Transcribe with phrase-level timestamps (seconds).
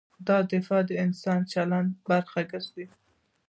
[0.27, 2.85] دا دفاع د انسان د چلند برخه ګرځي.